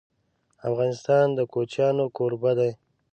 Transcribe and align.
افغانستان 0.69 1.25
د 1.37 1.39
کوچیانو 1.53 2.05
کوربه 2.17 2.51
دی.. 2.59 2.71